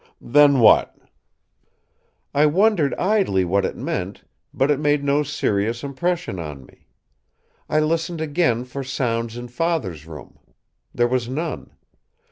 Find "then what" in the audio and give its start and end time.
0.19-0.97